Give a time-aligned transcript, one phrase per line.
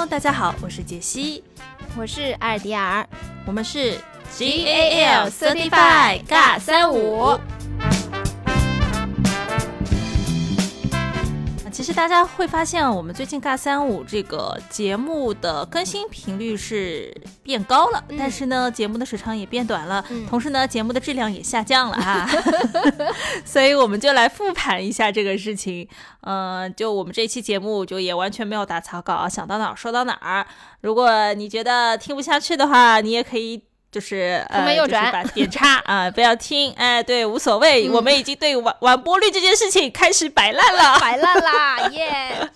[0.00, 1.44] Hello，大家好，我是杰西，
[1.94, 3.06] 我是艾尔迪尔，
[3.44, 4.00] 我们是
[4.34, 7.38] G A L Certified 尬三五。
[11.90, 17.12] 实大家会发现，我们最近尬三五这个节目的更新频率是
[17.42, 22.30] 变高了，但是呢，节目的时长也变短了，同时呢，节目的质量也下降了啊。
[23.44, 25.88] 所以我们就来复盘一下这个事情。
[26.20, 30.46] 嗯，就我们这期节目就也完全没有打草稿，想到哪儿说到哪儿。
[30.82, 33.64] 如果你觉得听不下去的话，你也可以。
[33.90, 42.50] 就是呃，右转， 把点叉啊，不要听，哎，对，无所谓，我们已经对完完播率这件事情开始摆烂了， 摆烂啦，耶！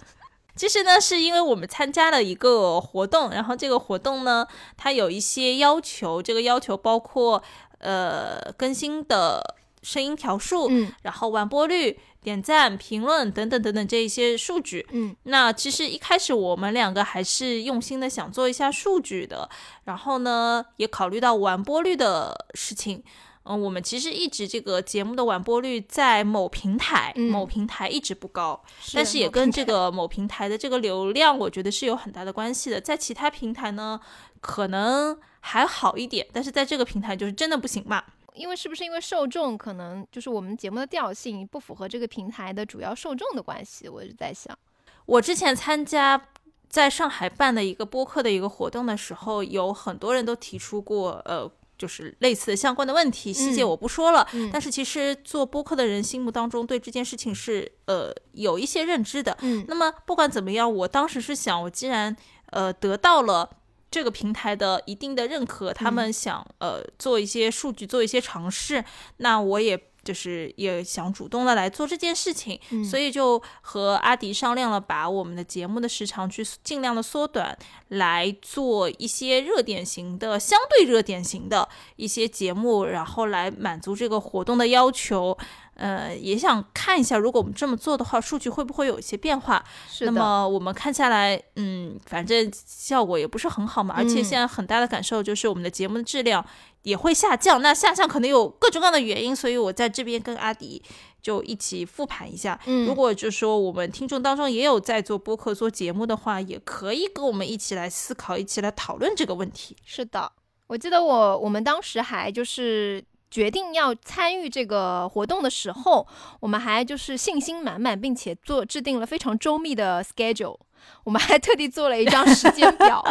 [0.54, 7.42] 其实呢，是因为我们参加了一个活动，然后这个活动呢，它有一些要求，这个要求包括
[7.78, 11.98] 呃更新的声音条数，嗯，然后完播率。
[12.24, 19.48] 点赞、评论等等等等这一些数据，嗯，那其实一开始我们两个还是用心的想做一下数据的，
[19.84, 23.02] 然后呢，也考虑到完播率的事情，
[23.44, 28.64] 嗯，我们其实一直这个节目的完播率在某平台，某平台一直不高，
[28.94, 34.00] 但是也跟这个某平台的这个流量，我觉得是有很大的关系的，在其他平台呢，
[34.40, 38.02] 可能还好一点，但是在这个平台就是真的不行嘛。
[38.34, 43.88] 因为是不是因为受众可能就是我们节目的调性不符合这个平台的主要受众的关系？
[43.88, 44.58] 我就在想，
[45.06, 46.20] 我之前参加
[46.68, 54.26] 在上海办的一个播客的一个活动的时候，有很多人都提出过呃，就是类似的相关的问题，细节我不说了。
[54.52, 59.36] 但是其实做播客的人心目当中对这件事情是呃有一些认知的。
[59.42, 63.48] 嗯，那么不管怎么样，我当时是想，我既然呃得到了。
[63.94, 68.84] 这个平台的一定的认可，他们想呃做一些数据，做一些尝试，
[69.18, 72.58] 那我也就是也想主动的来做这件事情，
[72.90, 77.56] 所以就和阿迪商量了，把我们的节目的时长去尽量的缩短，
[77.90, 85.38] 来做一些热点型的、相对热点型的一些节目，然后来满足这个活动的要求。
[85.76, 89.64] 呃，也想看一下，如果我们这么做的话，数据会不会有一些变化？
[89.88, 90.12] 是的。
[90.12, 93.94] 那么我们看下来，嗯，反正效果也不是很好嘛。
[93.96, 96.44] 而且现在很大的感受就是我们的节目的质量
[96.82, 97.60] 也会下降。
[97.60, 100.80] 那下降可能有各种各样的原因，所以我在这边跟阿迪
[101.20, 102.56] 就一起复盘一下。
[102.66, 109.76] 嗯，如果就是说我们听众当中也有在做播客、做节目的话，也可以跟我们一起来思考，一起来讨论这个问题。
[109.84, 110.30] 是的，
[110.68, 113.04] 我记得我我们当时还就是。
[113.34, 116.06] 决定要参与这个活动的时候，
[116.38, 120.56] 我们还就是信心满满，并且做制定了非常周密的 schedule。
[121.02, 123.02] 我们还特地做了一张时间表，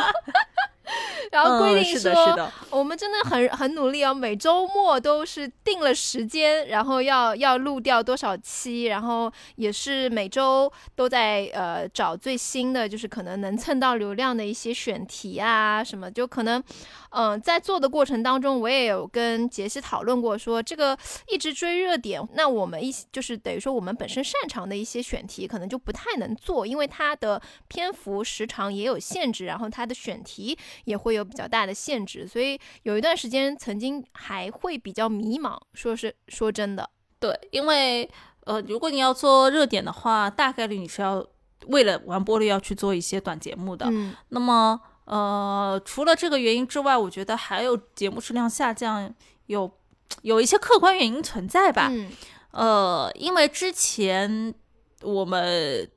[1.30, 16.64] 然后规定说，我们真的很很努力哦，每周末都是定了时间，然后要要录掉多少期，然后也是每周都在呃找最新的，就是可能能蹭到流量的一些选题啊什么，就可能。
[17.16, 20.98] 嗯，在做的过程当中，我也有跟杰西讨论过，说这个
[21.28, 38.10] 一直追热点，那我们一就是等于说我们本身擅长的一些选题，可能就不太能做，因为它的篇幅时长也有限制，然后它的选题也会有比较大的限制，所以有一段时间曾经还会比较迷茫，说是说真的，对，因为
[38.46, 41.24] 呃，如果你要做热点的话，大概率你是要
[41.68, 44.82] 为了完播率要去做一些短节目的，嗯，那么。
[45.06, 49.14] 呃，除了这个原因之外，我觉得还有节目质量下降，
[49.48, 49.72] 有
[50.22, 51.90] 有一些客观原因存在吧。
[51.92, 52.10] 嗯，
[52.52, 54.54] 呃，因为之前
[55.02, 55.90] 我们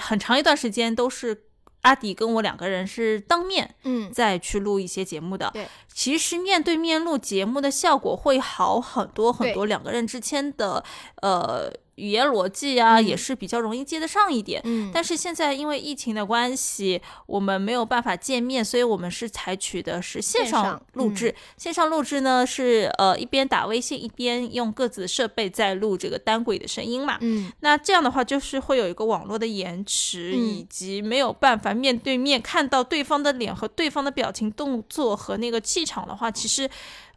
[0.00, 1.44] 很长一段时间都是
[1.82, 5.50] 阿迪跟我两个人是当面，嗯，再去录一些节目的。
[5.52, 10.84] 对，其实面对面录节目的效果会好很多很多，两个人之间的
[11.22, 11.72] 呃。
[12.00, 14.60] 语言逻辑啊，也是比较容易接得上一点。
[14.64, 21.34] 嗯，但是现在因为疫情的关系，我们没有办法见面，所以我们是采取的是线上录制。
[21.58, 27.18] 线上录制呢，是呃一边打微信，一边用各自的设备在录这个单轨的声音嘛。
[27.20, 36.68] 嗯，那这样的话，就是会有一个网络的延迟，以及没有办法面对面看到对方的脸和对方的表情、动作和那个气场的话，其实。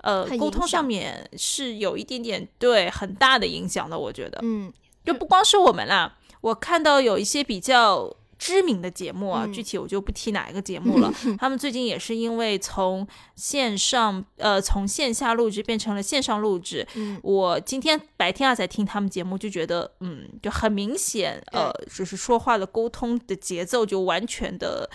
[0.03, 4.69] 呃，沟通上面是有一点点对很大的影响的，我觉得，嗯，
[5.03, 24.89] 就不光是我们啦，我看到有一些比较知名的节目啊，具体我就不提哪一个节目了， 他们最近也是因为从线上呃从线下录制变成了线上录制，嗯，我今天白天啊在听他们节目，就觉得嗯，就很明显，呃，就是说话的沟通的节奏就完全的，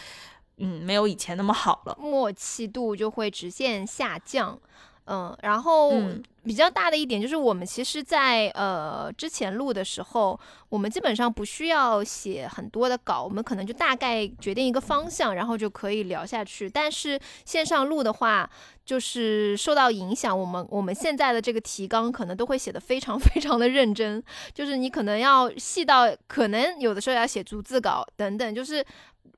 [0.58, 4.58] 嗯，没有以前那么好了，默契度就会直线下降。
[5.10, 5.90] 嗯，然后
[6.44, 10.38] 比较大的一点就是，我们其实在，呃之前录的时候，
[10.68, 16.68] 我们基本上不需要写很多的稿，我们可能就大概决定一个方向，然后就可以聊下去。
[16.68, 18.48] 但是线上录的话，
[18.84, 24.22] 就是受到影响，我们我们现在的这个提纲可能都会写的非常 非常的认真，
[24.52, 28.84] 就是你可能要细到，可能有的时候要写逐字稿等等，就是。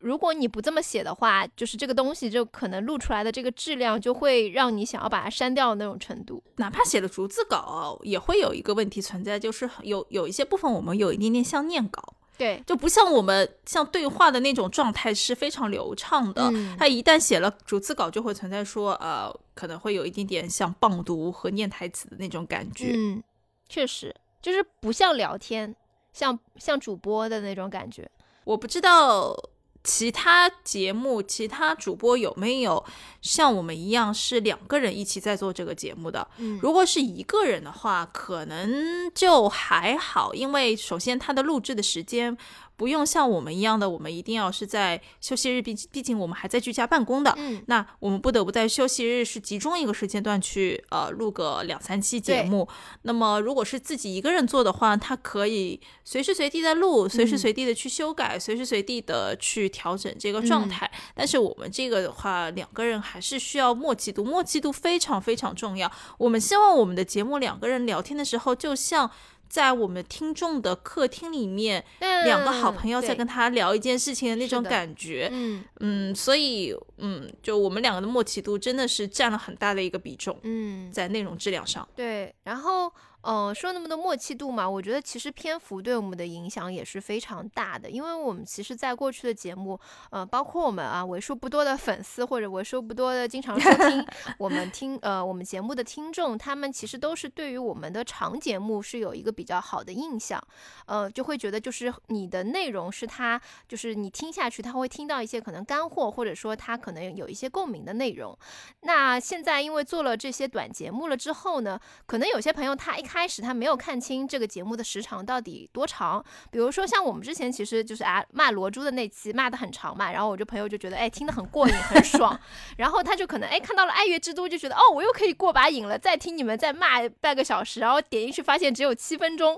[0.00, 6.42] 如果你不这么写的话，就是这个东西就可能录出来的这个质量就会让你想要把它删掉的那种程度。
[6.56, 12.02] 哪怕写了逐字稿，也会有一个问题存在，就是有有一些部分我们有一点点像念稿，
[12.38, 16.50] 对，就不像我们像对话的那种状态是非常流畅的。
[16.78, 22.92] 它一旦写了逐字稿，就会存在说，呃，可能会有一点点像棒读和念台词的那种感觉。
[22.94, 23.22] 嗯，
[23.68, 25.76] 确实，就是不像聊天，
[26.14, 28.10] 像像主播的那种感觉。
[28.44, 29.36] 我不知道。
[29.82, 32.84] 其他节目、其他主播有没有
[33.22, 36.26] 像我们一样是两个人一起在做这个节目的？
[36.38, 42.36] 嗯，如果是一个人的话，可能就还好，因为首先他的录制的时间。
[42.80, 47.34] 不用像我们一样的，我们一定要是在休息日，毕毕竟我们还在居家办公的。
[47.36, 52.66] 嗯，那我们不得不在休息日是集中一个时间段去呃录个两三期节目。
[53.02, 60.90] 那么如果是自己一个人做的话，他可以随时随地的录，随时随地的去修改，随时随地的去调整这个状态。
[61.14, 65.92] 但是我们这个的话，两个人还是需要默契度，默契度非常非常重要。
[66.16, 69.10] 我们希望我们的节目两个人聊天的时候，就像。
[69.50, 75.62] 在我们听众的客厅里面，两个好朋友在跟他聊一件事情的那种感觉，嗯。
[75.80, 82.90] 嗯，所以嗯，就我们两个的默契度真的是占了很大的一个比重，嗯，在内容质量上，对，然后。
[83.22, 89.78] 嗯，说那么多默契度嘛，我觉得其实篇幅对我们的影响也是非常大的，因为我们其实，在过去的节目，
[90.10, 94.06] 呃，包括我们啊，为数不多的粉丝或者为数不多的经常收听
[94.38, 100.42] 我们听呃我们节目的听众，他们其实都是对于我们的长节目是有一个比较好的印象，
[100.86, 108.36] 呃，就会觉得就是你的内容是他就是你听下去他会听到一些可能干货，或者说他可能有一些共鸣的内容。
[108.80, 122.38] 那现在因为做了这些短节目了之后呢，可能有些朋友他一开始他没有看清这个节目的时长到底多长，比如说像我们之前其实就是啊骂罗珠的那期骂的很长嘛，然后我这朋友就觉得哎听得很过瘾很爽，
[122.78, 129.56] 然后他就可能哎看到了爱乐之都就觉得哦我又可以过把瘾了，再听你们再骂半个小时，然后点进去发现只有七分钟。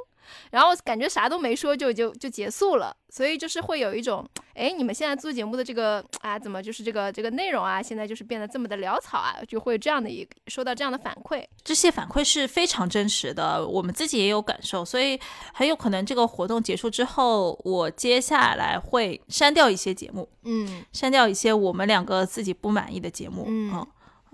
[0.50, 15.18] 然后感觉啥都没说就就就结束了，所以就是会有一种，哎，你们现在做节目的这个啊，怎么就是这个这个内容啊，现在就是变得这么的潦草啊，就会这样的一收到这样的反馈，这些反馈是非常真实的，我们自己也有感受，所以
[15.52, 23.86] 很有可能这个活动结束之后，我接下来会删掉一些节目，嗯，删掉一些我们两个自己不满意的节目，嗯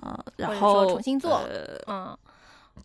[0.02, 1.41] 嗯，然后重新做，
[1.87, 2.17] 嗯。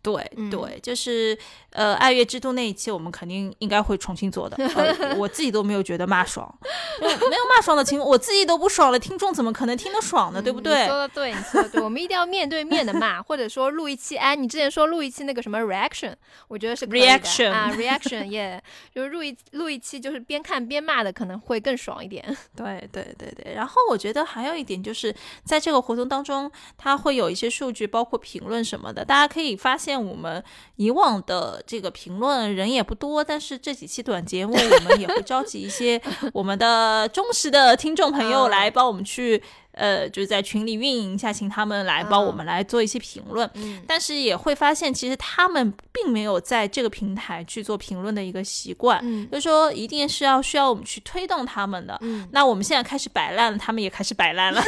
[0.01, 1.37] 对对，就是
[1.69, 4.57] 呃，爱乐之都那一期，我们肯定应该会重新做的。
[5.17, 6.53] 我自己都没有觉得骂爽，
[6.99, 10.41] 没有骂爽的情况，我自己都不爽了，听众怎么可能听得爽呢？
[10.41, 10.87] 对不对？
[10.87, 14.15] 说的对，你说的对，我们一定要面对面的骂，或者说录一期。
[14.15, 16.13] 哎，你之前说录一期那个什么 reaction，
[16.47, 18.63] 我觉得是 reaction 啊，reaction，耶，
[18.93, 22.23] 就是录一录一期，就是边看边骂的，可能会更爽一点。
[22.55, 25.13] 对对对对，然后我觉得还有一点就是
[25.43, 29.73] 在这个活动当中，它会有一些数据，包括评论什么的，大家可以发。
[29.83, 30.41] 现我们
[30.77, 36.01] 以往的这个评论人也不多，但是这几期短节目，我们也会召集一些
[36.33, 43.49] 我们的忠实的听众朋友来帮我们去，呃，就是在群里运营一下，请他们来帮我们来做一些评论。
[43.85, 51.99] 但是也会发现，其实他们并没有在这个平台去做评论的一个习惯，就是说一定是要需要我们去推动他们的。
[52.31, 54.61] 那我们现在开始摆烂了，他们也开始摆烂了，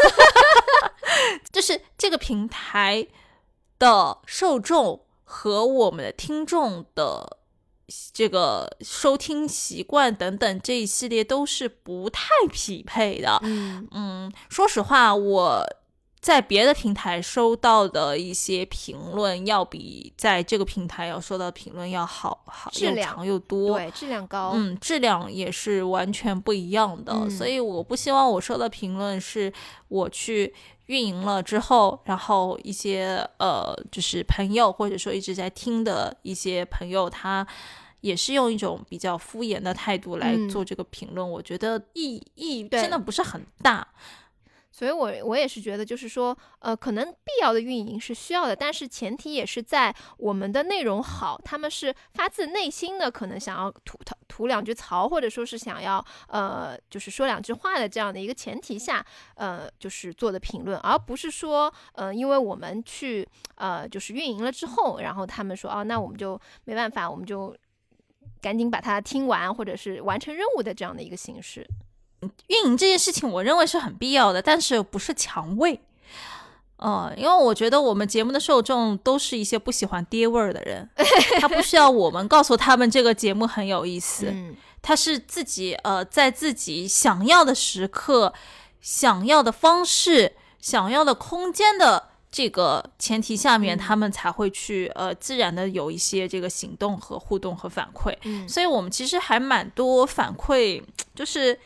[1.53, 3.07] 就是这个平台
[3.79, 5.04] 的受众。
[5.25, 7.37] 和我们的听众的
[8.13, 13.39] 这个收听习惯等等这一系列都是不太匹配的。
[13.43, 15.65] 嗯嗯，说实话，我
[16.25, 24.53] 在别的平台收到的一些评论，要比在这个平台要收到评论要好，好质量又多，对，质量高。
[24.55, 27.29] 嗯，质量也是完全不一样的。
[27.29, 29.53] 所以我不希望我收到评论是
[29.89, 30.51] 我去。
[30.87, 37.43] 运营了之后，然后一些呃，就是朋友或者说一直在听的一些朋友，他
[38.01, 43.87] 也是用一种比较敷衍的态度来做这个评论，我觉得意义真的不是很大。
[44.77, 59.05] 所以我我也是觉得，就是说，呃，可能必要的运营是需要的，但是前提也是在我们的内容好，他们是发自内心的，可能想要吐吐吐两句槽，或者说是想要呃，就是说两句话的这样的一个前提下，
[59.35, 67.55] 呃，就是做的评论，而不是说，呃，因为我们去呃，就是运营了之后，然后他们说，哦，那我们就没办法，我们就
[68.41, 71.65] 赶紧把它听完，或者是完成任务的这样的一个形式。
[72.47, 75.79] 运营这件事情，我认为是很必要的，但是不是强喂。
[76.77, 80.89] 呃，因为我觉得我们节目的受众都是一些不喜欢爹味儿的人，
[81.39, 84.33] 他不需要我们告诉他们这个节目很有意思，
[84.81, 88.33] 他是自己呃在自己想要的时刻、
[88.81, 98.13] 想要的方式、想要的空间的这个前提下面，他们才会去呃自然的有一些这个行动和互动和反馈。
[98.49, 100.83] 所以我们其实还蛮多反馈，
[101.15, 101.57] 就是。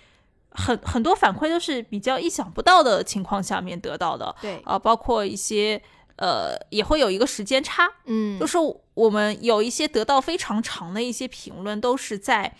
[0.51, 4.58] 很很多反馈都是比较意想不到的情况下面得到的，对。
[4.65, 5.82] 啊，包括一些
[6.18, 8.58] 呃也会有一个时间差，嗯，就是
[8.94, 12.53] 我们有一些得到非常长的一些评论，都是在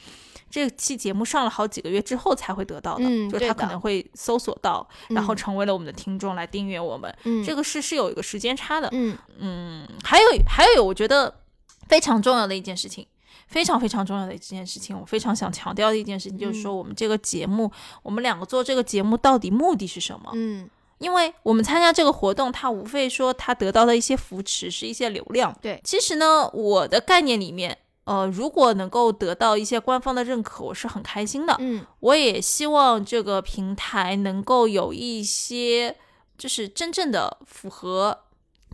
[0.50, 9.18] 这期节目上了好几个月之后才会得到的，嗯，就他可能会搜索到，然后成为了我们的听众来订阅我们，嗯，这个是是有一个时间差的，嗯。
[9.38, 11.42] 嗯，还有还有我觉得
[11.88, 13.06] 非常重要的一件事情。
[13.48, 17.72] 非常非常重要的一件事情，我非常想强调的一件事情，就是说我们这个节目，
[18.04, 20.32] 我们两个做这个节目到底目的是什么？
[20.34, 20.70] 嗯，
[21.00, 25.56] 因为我们参加这个活动，它无非说它得到的一些扶持是一些流量。
[25.62, 31.56] 对，其实呢，我的概念里面，呃，如果能够得到一些官方的认可，我是很开心的。
[31.60, 35.96] 嗯，我也希望这个平台能够有一些，
[36.38, 38.26] 就是真正的符合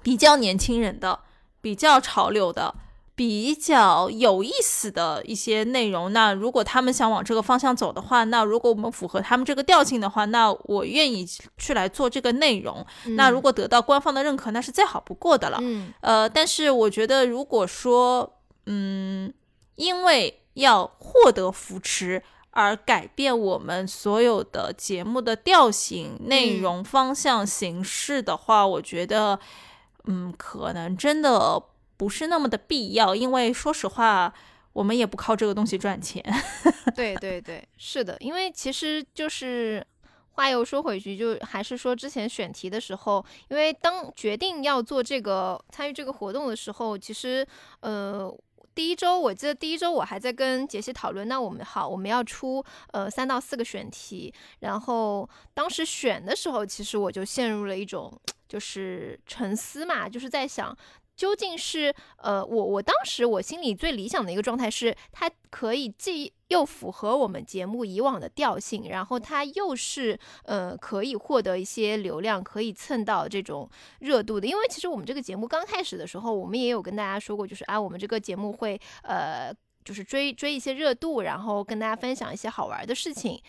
[0.02, 1.20] 比较年轻人的、
[1.62, 2.76] 比较潮流的。
[3.16, 11.26] 比较有意思的一些内容，那如果他们想往这个方向走的话，那如果我们符合他们这个调性的话，那我愿意
[11.58, 12.86] 去来做这个内容。
[13.16, 15.58] 那如果得到官方的认可，那是再好不过的了。
[15.62, 18.34] 嗯，呃，但是我觉得，如果说，
[18.66, 19.34] 嗯，
[19.76, 29.40] 因为要获得扶持而改变我们所有的节目的调性、内容、方向、形式的话，我觉得，
[30.04, 31.64] 嗯，可能真的。
[31.98, 34.34] 不是那么的必要，因为说实话，
[34.74, 36.24] 我们也不靠这个东西赚钱。
[36.96, 39.86] 对对对，是的，因为其实就是
[40.32, 47.48] 话又说回去，就还是说之前选题的时候，因为当决定要做这个参与这个活动的时候，其实
[47.80, 48.30] 呃
[48.74, 52.62] 第一周我记得第一周我还在跟杰西讨论，那我们好我们要出
[52.92, 58.12] 呃三到四个选题，然后当时选的时候，其实我就陷入了一种
[58.50, 60.78] 就是沉思嘛，就是在想。
[61.16, 73.70] 究竟是呃，我我当时我心里最理想的一个状态是，它可以既又符合我们节目以往的调性，然后它又是呃可以获得一些流量，可以蹭到这种
[74.00, 74.46] 热度的。
[74.46, 79.54] 因为其实我们这个节目刚开始的时候，我们也有跟大家说过，就是啊，我们这个节目会呃
[79.84, 83.42] 就是追追一些热度，然后跟大家分享一些好玩的事情。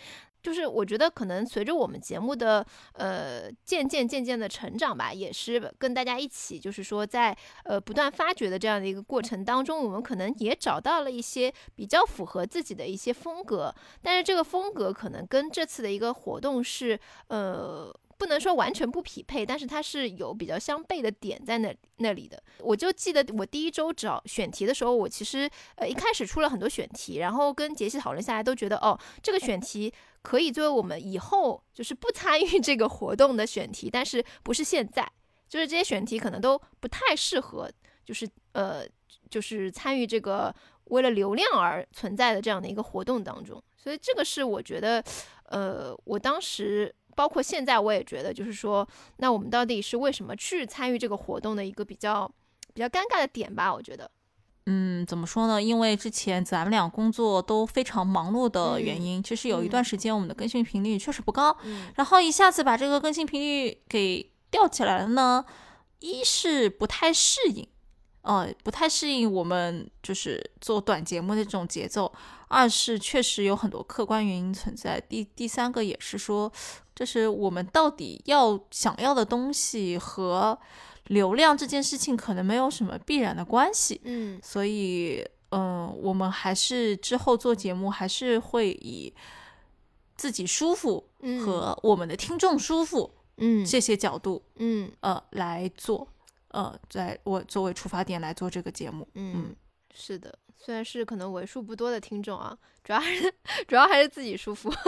[0.46, 17.92] 就是我觉得可能随着我们节目的呃渐渐渐渐的成长吧，也是跟大家一起，就是说在呃不断发掘的这样的一个过程当中，我们可能也找到了一些比较符合自己的一些风格，但是这个风格可能跟这次的一个活动是呃。
[18.18, 22.42] 不能说完全不匹配，但是它是有比较相悖的点在那那里的。
[22.60, 29.92] 我就记得我第一周找选题的时候，我其实呃一开始出了很多选题，然后跟杰西讨论下来，都觉得哦，这个选题
[30.22, 35.06] 可以作为我们以后就是不参与这个活动的选题，但是不是现在，
[35.48, 37.70] 就是这些选题可能都不太适合，
[38.04, 38.82] 就是呃
[39.28, 40.54] 就是参与这个
[40.84, 43.62] 为了流量而存在的这样的一个活动当中。
[43.76, 45.04] 所以这个是我觉得，
[45.50, 46.94] 呃，我当时。
[47.16, 52.30] 包括现在，我也觉得，就是说，那我们到底是为什么去参与这个活动的一个比较
[52.74, 53.72] 比较尴尬的点吧？
[53.72, 54.08] 我觉得，
[54.66, 55.62] 嗯，怎么说呢？
[55.62, 61.56] 因为之前咱们俩工作都非常忙碌的原因，其实有一段时间我们的更新频率确实不高。
[61.94, 65.44] 然后一下子把这个更新频率给吊起来了呢，
[66.00, 67.66] 一是不太适应，
[68.22, 72.12] 呃，不太适应我们就是做短节目的这种节奏；
[72.48, 76.52] 二是确实有很多客观原因存在；第第三个也是说。
[76.96, 80.58] 就是我们到底要想要的东西和
[81.08, 89.14] 流量这件事情可能没有什么必然的关系，嗯，所以，嗯，我们还是之后做节目还是会以
[90.16, 91.06] 自己舒服
[91.44, 96.08] 和我们的听众舒服，嗯，这些角度，嗯，呃，来做，
[96.48, 99.54] 呃，在我作为出发点来做这个节目，嗯，
[99.94, 103.32] 是的，虽然是可能为数不多的听众啊，主要还是
[103.68, 104.72] 主要还是自己舒服。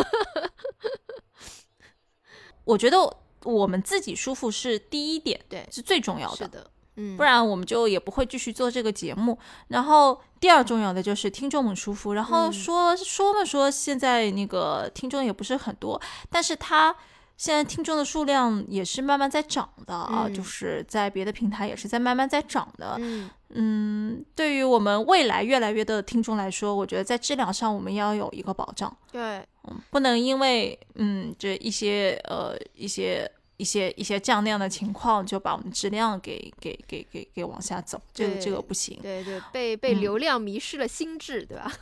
[2.69, 2.99] 我觉得
[3.45, 6.37] 我们自己舒服是第一点，对是最重要的。
[6.37, 9.39] 是的，嗯，不然我们就也不会继续做这个节目。
[9.69, 12.13] 然后第二重要的就是听众们舒服。
[12.13, 15.99] 然后嗯说、说嘛说，现在那个听众也不是很多，
[16.29, 16.95] 但是他
[17.39, 22.97] 现在听众的数量也是慢慢在涨的啊，嗯就是在别的平台也是在慢慢在涨的。
[22.99, 28.95] 嗯嗯，对于我们未来越来越多的听众来说，我觉得在质量上我们要有一个保障。
[29.11, 29.47] 对，嗯，
[29.91, 41.73] 不能因为嗯这一些呃一些一些一些这样那样的情况，就把我们质量给给给给给往下走，这个这个不行，对对，被被嗯流量迷失了心智，对吧？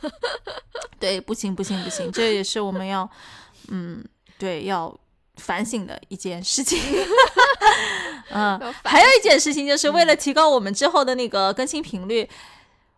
[0.99, 3.07] 对，不行不行不行，这也是我们要
[3.67, 4.03] 嗯
[4.39, 4.97] 对要
[5.35, 6.79] 反省的一件事情。
[8.29, 12.27] 嗯，还有一件事情就是为了提高我们之后的那个更新频率。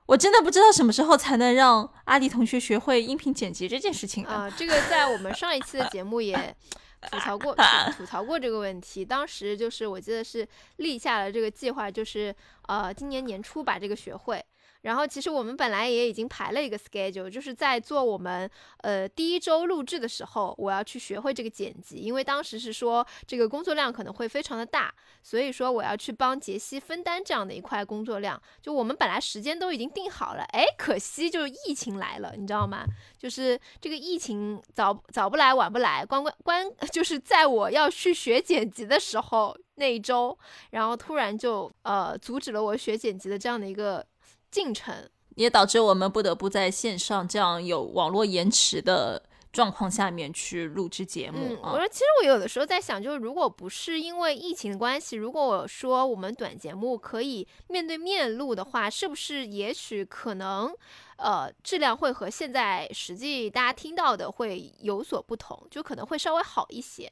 [0.09, 6.35] 我真的不知道什么时候才能让阿迪同学学会音频剪辑这件事情啊、这个在我们上一期的节目也
[7.11, 7.61] 吐槽过，吐
[7.97, 9.05] 吐槽过这个问题。
[9.05, 10.45] 当时就是我记得是
[10.77, 12.35] 立下了这个计划，就是
[12.67, 14.43] 呃今年年初把这个学会。
[14.81, 28.41] 然后其实我们本来也已经排了一个 schedule，就是在做我们呃第一周录制的时候，我要去学会这个剪辑，因为当时是说这个工作量可能会非常的大，所以说我要去帮杰西分担这样的一块工作量。
[28.61, 32.85] 就我们本来时间都已经定好了，哎，可惜就是疫情来了，你知道吗？
[33.17, 40.37] 就是这个疫情早早不来晚不来，关关关 就是在我要去学剪辑的时候那一周，
[40.71, 44.05] 然后突然就呃阻止了我学剪辑的这样的一个
[44.51, 45.09] 进程。
[45.35, 51.77] 也导致我们不得不在线上这样有网络延迟的状况下面去录制节目我。
[51.77, 60.69] 说其实我有的时候在想，就是如果不是因为疫情的关系，如果我说我们短节目可以面对面录的话，是不是也许可能
[61.15, 67.09] 呃质量会和现在实际大家听到的会有所不同，就可能会稍微好一些。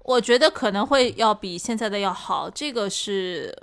[0.00, 3.56] 我觉得可能会要比现在的要好，这个是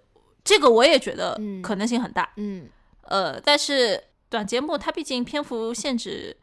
[0.44, 2.34] 这个我也觉得嗯可能性很大。
[2.38, 2.68] 嗯
[3.08, 6.38] 呃，但是短节目它毕竟篇幅限制。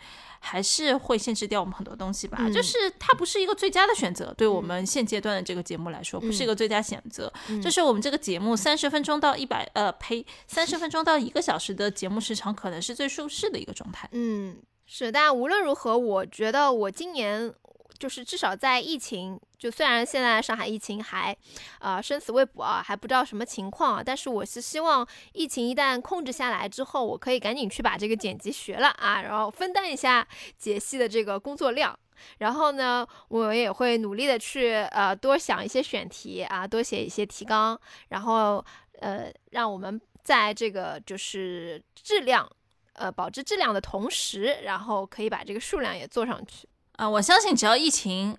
[0.44, 7.32] 还是会限制掉我们很多东西吧，嗯就是它不是一个最佳的选择，对我们现阶段的这个节目来说，不是一个最佳选择。
[7.48, 14.08] 嗯就是我们这个节目三十分钟到一百呃呸，三十分钟到一个小时的节目时长，可能是最舒适的一个状态。
[14.10, 17.54] 嗯，是，但无论如何，我觉得我今年
[18.02, 21.36] 就是至少在疫情，就虽然现在上海疫情还
[21.78, 30.26] 呃生死未卜啊，还不知道什么情况啊，但是我是希望疫情一旦控制下来之后，我可以赶紧去把这个剪辑学了啊，然后分担一下
[30.58, 31.96] 解析的这个工作量。
[32.38, 38.64] 然后呢，我也会努力的去呃多想一些选题啊，多写一些提纲，然后
[38.98, 42.50] 呃让我们在这个就是质量
[42.94, 46.66] 呃保质质量的同时，然后可以把这个数量也做上去。
[47.02, 48.38] 啊、我相信只要疫情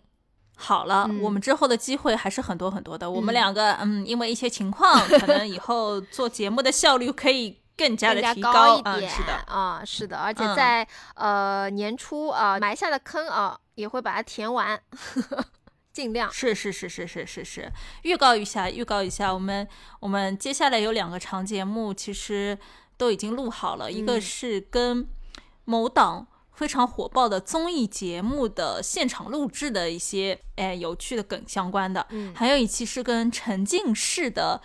[0.56, 3.12] 好了，嗯我们之后的机会还是很多很多的。
[3.12, 3.36] 我们嗯。
[3.36, 10.56] 两个，嗯，因为一些情况，可能以后做节目的效率可以更加的提高一嗯，点是的，啊、是的，而且嗯。
[10.56, 14.80] 在、呃年初啊、埋下的坑啊、也会把它填完，
[15.92, 16.32] 尽量。
[16.32, 17.70] 是是是是是是是，
[18.04, 19.68] 预告一下，预告一下，我们
[20.00, 22.58] 我们接下来有两个长节目，其实
[22.96, 24.22] 都已经录好了，一个嗯。
[24.22, 25.06] 是跟
[25.66, 34.62] 某档非常火爆的综艺节目的现场录制的一些哎有趣的梗相关的，嗯还有一期是跟沉浸式的。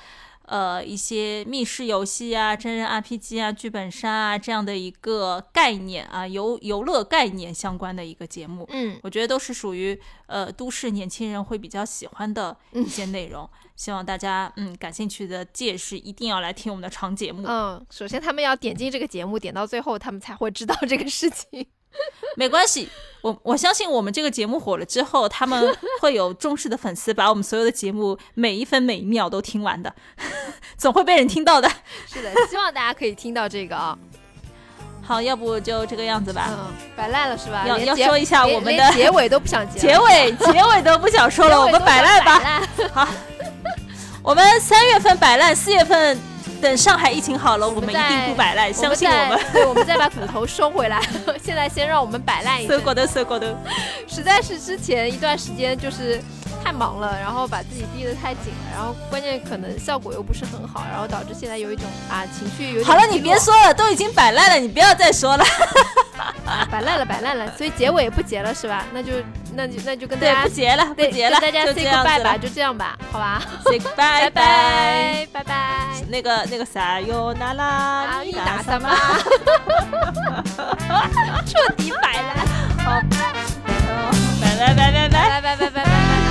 [0.51, 13.47] 呃，一些密室游戏啊、真人 RPG 啊、剧本杀啊这样的一个概念啊，游游乐概念相关的一个节目，嗯，我觉得都是属于呃都市年轻人会比较喜欢的一些内容。
[13.77, 17.45] 希望大家嗯感兴趣的届时一定要来听我们的长节目。
[17.47, 21.69] 嗯，首先他们要点进这个节目，点到最后，他们才会知道这个事情。
[22.37, 22.89] 没关系，
[23.23, 29.95] 我我相信我们这个节目火了之后，他们会有忠实的粉丝，把我们所有的节目每一分每一秒都听完的，
[30.77, 31.69] 总会被人听到的。
[32.07, 33.99] 是的，希望大家可以听到这个啊。
[35.03, 36.51] 好，要不就这个样子吧。
[36.51, 37.65] 嗯，摆烂了是吧？
[37.67, 42.69] 要要说一下我们的结尾都不想结结，尾结尾都不想说了，我们摆烂吧。
[42.93, 43.09] 好，
[44.23, 46.19] 我们三月份摆烂，四月份
[46.61, 49.39] 等上海疫情好了，我们一定不摆烂，相信我们。
[49.39, 51.01] 再对，我们再把骨头收回来。
[51.43, 53.57] 现在先让我们摆烂一阵，色过的色过的，
[54.07, 56.21] 实在是之前一段时间就是
[56.65, 65.45] 太忙了，然后把自己逼得太紧了，然后关键可能效果又不是很好，然后导致现在有一种啊情绪有点好了，你别说了，都已经摆烂了，你不要再说了。
[66.69, 68.85] 啊摆烂了，摆烂了，所以结尾也不结了是吧？
[68.93, 69.13] 那就
[69.55, 75.55] 那就那就跟大，家不结了，不对结了，跟大家 say goodbye 吧，就这样吧，好吧，say goodbye，拜拜拜拜。
[76.09, 78.97] 那个那个啥哟，那啦，啊，你你打打什什么么？？
[81.47, 82.37] 彻底摆烂，
[82.85, 83.01] 好，
[84.41, 85.41] 拜拜拜拜拜。
[85.41, 86.28] 拜拜拜 拜拜。